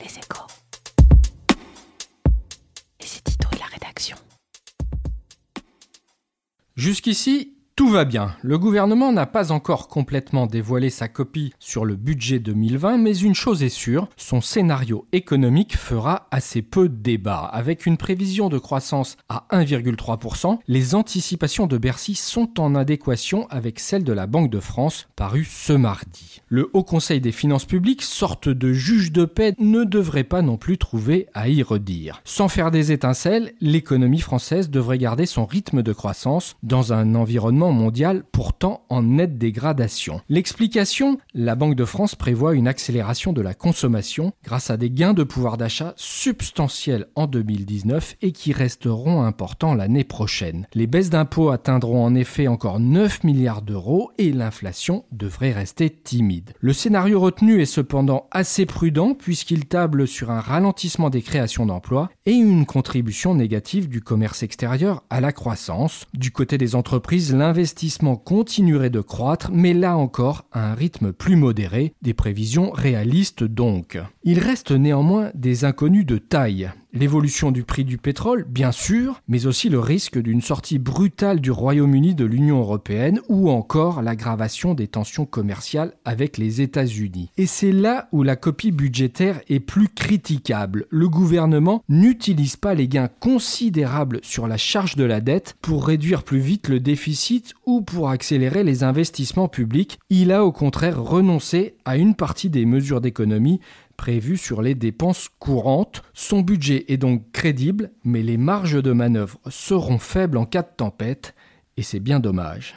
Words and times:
Les 0.00 0.18
échos. 0.18 0.46
C'est 3.00 3.24
Tito 3.24 3.48
et 3.52 3.58
la 3.58 3.66
rédaction. 3.66 4.16
Jusqu'ici, 6.76 7.57
tout 7.78 7.88
va 7.88 8.04
bien. 8.04 8.34
Le 8.42 8.58
gouvernement 8.58 9.12
n'a 9.12 9.24
pas 9.24 9.52
encore 9.52 9.86
complètement 9.86 10.48
dévoilé 10.48 10.90
sa 10.90 11.06
copie 11.06 11.52
sur 11.60 11.84
le 11.84 11.94
budget 11.94 12.40
2020, 12.40 12.98
mais 12.98 13.16
une 13.16 13.36
chose 13.36 13.62
est 13.62 13.68
sûre, 13.68 14.08
son 14.16 14.40
scénario 14.40 15.06
économique 15.12 15.76
fera 15.76 16.26
assez 16.32 16.60
peu 16.60 16.88
débat. 16.88 17.38
Avec 17.44 17.86
une 17.86 17.96
prévision 17.96 18.48
de 18.48 18.58
croissance 18.58 19.16
à 19.28 19.46
1,3%, 19.52 20.58
les 20.66 20.96
anticipations 20.96 21.68
de 21.68 21.78
Bercy 21.78 22.16
sont 22.16 22.58
en 22.58 22.74
adéquation 22.74 23.46
avec 23.48 23.78
celles 23.78 24.02
de 24.02 24.12
la 24.12 24.26
Banque 24.26 24.50
de 24.50 24.58
France, 24.58 25.06
parues 25.14 25.48
ce 25.48 25.72
mardi. 25.72 26.42
Le 26.48 26.70
Haut 26.72 26.82
Conseil 26.82 27.20
des 27.20 27.30
finances 27.30 27.64
publiques, 27.64 28.02
sorte 28.02 28.48
de 28.48 28.72
juge 28.72 29.12
de 29.12 29.24
paix, 29.24 29.54
ne 29.60 29.84
devrait 29.84 30.24
pas 30.24 30.42
non 30.42 30.56
plus 30.56 30.78
trouver 30.78 31.28
à 31.32 31.48
y 31.48 31.62
redire. 31.62 32.22
Sans 32.24 32.48
faire 32.48 32.72
des 32.72 32.90
étincelles, 32.90 33.52
l'économie 33.60 34.18
française 34.18 34.68
devrait 34.68 34.98
garder 34.98 35.26
son 35.26 35.46
rythme 35.46 35.84
de 35.84 35.92
croissance 35.92 36.56
dans 36.64 36.92
un 36.92 37.14
environnement 37.14 37.67
mondial 37.72 38.24
pourtant 38.32 38.84
en 38.88 39.02
nette 39.02 39.38
dégradation. 39.38 40.20
L'explication 40.28 41.18
La 41.34 41.54
Banque 41.54 41.74
de 41.74 41.84
France 41.84 42.14
prévoit 42.14 42.54
une 42.54 42.68
accélération 42.68 43.32
de 43.32 43.42
la 43.42 43.54
consommation 43.54 44.32
grâce 44.44 44.70
à 44.70 44.76
des 44.76 44.90
gains 44.90 45.14
de 45.14 45.24
pouvoir 45.24 45.56
d'achat 45.56 45.94
substantiels 45.96 47.06
en 47.14 47.26
2019 47.26 48.16
et 48.22 48.32
qui 48.32 48.52
resteront 48.52 49.22
importants 49.22 49.74
l'année 49.74 50.04
prochaine. 50.04 50.66
Les 50.74 50.86
baisses 50.86 51.10
d'impôts 51.10 51.50
atteindront 51.50 52.04
en 52.04 52.14
effet 52.14 52.48
encore 52.48 52.80
9 52.80 53.24
milliards 53.24 53.62
d'euros 53.62 54.10
et 54.18 54.32
l'inflation 54.32 55.04
devrait 55.12 55.52
rester 55.52 55.90
timide. 55.90 56.52
Le 56.60 56.72
scénario 56.72 57.20
retenu 57.20 57.60
est 57.60 57.66
cependant 57.66 58.26
assez 58.30 58.66
prudent 58.66 59.14
puisqu'il 59.14 59.66
table 59.66 60.06
sur 60.06 60.30
un 60.30 60.40
ralentissement 60.40 61.10
des 61.10 61.22
créations 61.22 61.66
d'emplois 61.66 62.10
et 62.26 62.32
une 62.32 62.66
contribution 62.66 63.34
négative 63.34 63.88
du 63.88 64.00
commerce 64.00 64.42
extérieur 64.42 65.02
à 65.10 65.20
la 65.20 65.32
croissance. 65.32 66.06
Du 66.14 66.30
côté 66.30 66.58
des 66.58 66.74
entreprises, 66.74 67.34
l'investissement 67.34 67.57
l'investissement 67.58 68.14
continuerait 68.14 68.88
de 68.88 69.00
croître, 69.00 69.50
mais 69.52 69.74
là 69.74 69.96
encore 69.96 70.44
à 70.52 70.70
un 70.70 70.74
rythme 70.74 71.12
plus 71.12 71.34
modéré, 71.34 71.92
des 72.02 72.14
prévisions 72.14 72.70
réalistes 72.70 73.42
donc. 73.42 73.98
Il 74.22 74.38
reste 74.38 74.70
néanmoins 74.70 75.32
des 75.34 75.64
inconnus 75.64 76.06
de 76.06 76.18
taille. 76.18 76.70
L'évolution 76.94 77.50
du 77.50 77.64
prix 77.64 77.84
du 77.84 77.98
pétrole, 77.98 78.46
bien 78.48 78.72
sûr, 78.72 79.20
mais 79.28 79.46
aussi 79.46 79.68
le 79.68 79.78
risque 79.78 80.18
d'une 80.18 80.40
sortie 80.40 80.78
brutale 80.78 81.38
du 81.38 81.50
Royaume-Uni 81.50 82.14
de 82.14 82.24
l'Union 82.24 82.60
européenne 82.60 83.20
ou 83.28 83.50
encore 83.50 84.00
l'aggravation 84.00 84.72
des 84.72 84.88
tensions 84.88 85.26
commerciales 85.26 85.92
avec 86.06 86.38
les 86.38 86.62
États-Unis. 86.62 87.30
Et 87.36 87.44
c'est 87.44 87.72
là 87.72 88.08
où 88.10 88.22
la 88.22 88.36
copie 88.36 88.72
budgétaire 88.72 89.42
est 89.50 89.60
plus 89.60 89.88
critiquable. 89.88 90.86
Le 90.88 91.10
gouvernement 91.10 91.84
n'utilise 91.90 92.56
pas 92.56 92.74
les 92.74 92.88
gains 92.88 93.10
considérables 93.20 94.20
sur 94.22 94.48
la 94.48 94.56
charge 94.56 94.96
de 94.96 95.04
la 95.04 95.20
dette 95.20 95.56
pour 95.60 95.86
réduire 95.86 96.22
plus 96.22 96.40
vite 96.40 96.68
le 96.68 96.80
déficit 96.80 97.52
ou 97.66 97.82
pour 97.82 98.08
accélérer 98.08 98.64
les 98.64 98.82
investissements 98.82 99.48
publics. 99.48 99.98
Il 100.08 100.32
a 100.32 100.42
au 100.42 100.52
contraire 100.52 101.02
renoncé 101.02 101.74
à 101.84 101.98
une 101.98 102.14
partie 102.14 102.48
des 102.48 102.64
mesures 102.64 103.02
d'économie 103.02 103.60
prévu 103.98 104.38
sur 104.38 104.62
les 104.62 104.74
dépenses 104.74 105.28
courantes. 105.38 106.02
Son 106.14 106.40
budget 106.40 106.86
est 106.88 106.96
donc 106.96 107.30
crédible, 107.32 107.90
mais 108.04 108.22
les 108.22 108.38
marges 108.38 108.82
de 108.82 108.92
manœuvre 108.92 109.38
seront 109.50 109.98
faibles 109.98 110.38
en 110.38 110.46
cas 110.46 110.62
de 110.62 110.70
tempête, 110.74 111.34
et 111.76 111.82
c'est 111.82 112.00
bien 112.00 112.20
dommage. 112.20 112.76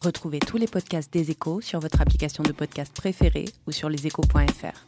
Retrouvez 0.00 0.38
tous 0.38 0.58
les 0.58 0.68
podcasts 0.68 1.12
des 1.12 1.32
échos 1.32 1.60
sur 1.60 1.80
votre 1.80 2.00
application 2.00 2.44
de 2.44 2.52
podcast 2.52 2.94
préférée 2.94 3.46
ou 3.66 3.72
sur 3.72 3.88
leséchos.fr. 3.88 4.86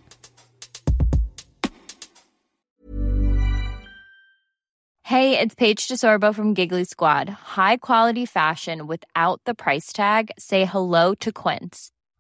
Hey, 5.09 5.39
it's 5.39 5.55
Paige 5.55 5.87
DeSorbo 5.87 6.35
from 6.35 6.53
Giggly 6.53 6.85
Squad. 6.85 7.31
High 7.31 7.77
quality 7.77 8.27
fashion 8.27 8.89
without 8.89 9.41
the 9.47 9.55
price 9.55 9.93
tag? 9.93 10.31
Say 10.37 10.65
hello 10.65 11.15
to 11.21 11.31
Quince. 11.31 11.93